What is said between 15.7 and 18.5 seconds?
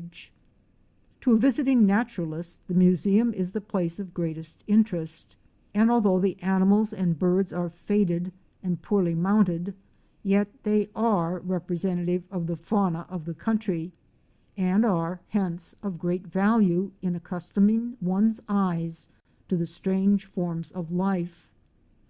of great value in accustoming one's